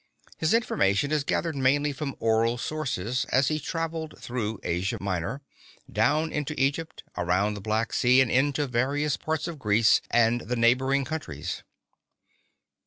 [0.39, 5.43] His information he gathered mainly from oral sources, as he traveled through Asia Minor,
[5.91, 10.55] down into Egypt, round the Black Sea, and into various parts of Greece and the
[10.55, 11.61] neighboring countries.